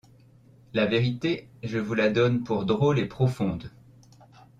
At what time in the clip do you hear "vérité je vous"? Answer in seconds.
0.87-1.93